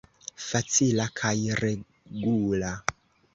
Facila 0.45 1.05
kaj 1.21 1.33
regula. 1.61 2.73